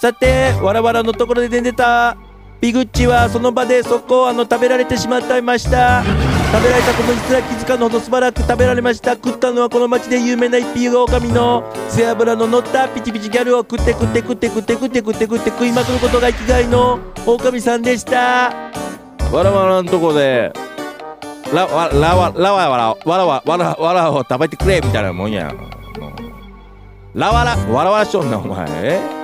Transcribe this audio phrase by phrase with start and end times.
[0.00, 2.16] さてわらわらのところで出てた。
[2.58, 6.02] ピグッチはその場で速攻あの食べられてしまっていました。
[6.52, 9.12] 食べられたことにすら気づかぬほど素早く食べられました。
[9.12, 18.52] 食ったのはこの町で有名な一匹狼の背脂の乗ったピチピチギャルを食って食って食って食って食って食って食って食いまくることが生きがいの狼さんでした
[19.30, 20.50] わらわらのとこで
[21.52, 25.54] ラワラワラワワラワラワワラワラを食べてくれみたいなもんや
[27.12, 29.19] ラワラワラワラしょんなお前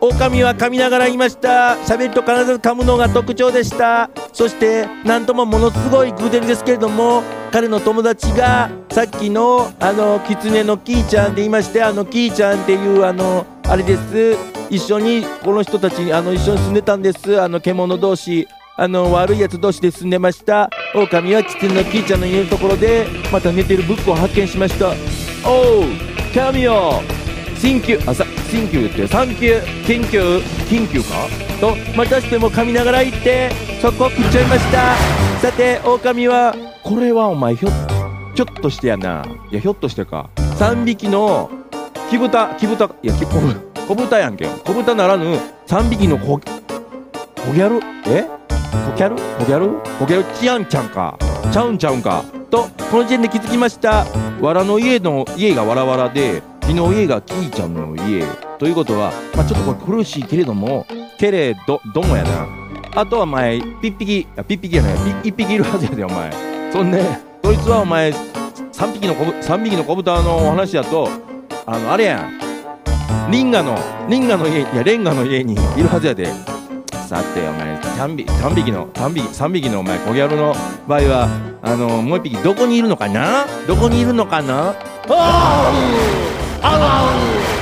[0.00, 1.76] 狼は噛みながら言いました。
[1.84, 4.10] 喋ると必ず噛むのが特徴でした。
[4.32, 14.36] そしてなんともものすごい偶然ですけれども彼の友達がさっきのあの狐のキーちゃんって言いましてあのキーちゃんっていうあのあれです。
[14.70, 17.40] 一緒にこの人たちあの一緒に住んでたんです。
[17.40, 18.46] あの獣同士
[18.76, 20.70] あの悪いやつ同士で住んでました。
[20.94, 24.90] 狼は狐のキーちゃんの家のところでまた寝てるブックを発見しました。
[25.44, 25.84] おう
[26.32, 27.02] 神よ
[27.58, 30.20] 新旧あさ新旧ってサンキュー緊急
[30.68, 31.28] 緊急か？
[31.60, 33.50] とまたしても噛みながら言って
[33.82, 34.94] そこ食っちゃいました。
[35.40, 37.68] さて狼はこれはお前ひょ
[38.34, 39.24] ひょっとしてやな。
[39.50, 40.30] いやひょっとしてか。
[40.36, 41.50] 3匹の
[42.10, 43.40] 木豚木豚いや木小
[43.88, 44.46] 小豚やんけ。
[44.46, 45.36] ん小豚ならぬ
[45.66, 48.24] 3匹の小小ギャルえ？
[48.48, 51.18] 小ギャル小ギャル小ギャルチアンちゃんか。
[51.52, 52.24] ちゃうんちゃうんか。
[52.50, 54.06] とこの時点で気づきました。
[54.40, 58.22] わらの家の家がわらわらで昨日家がキーちゃんの家。
[58.58, 62.46] ということは、まあ、ちょっとこれ苦しいけれどもけれどどもやな。
[62.94, 66.30] あとはお前ピッピキあピッピキやない一匹いるはずやでお前。
[66.70, 67.02] そんで
[67.42, 71.08] そいつはお前3匹の子3匹の子豚のお話だと
[71.64, 73.30] あのあれやん。
[73.30, 73.78] リンガの
[74.10, 76.26] リンガの家いやレンガの家にいるはずやで。
[77.08, 80.54] さてお前3匹 ,3 匹の3匹 ,3 匹のお前コギャルの
[80.86, 81.28] 場合は
[81.62, 83.46] あのもう1匹どこにいるのかな？
[83.66, 84.74] どこにいるのかな？
[84.74, 84.74] あ
[85.08, 87.57] あ Oh.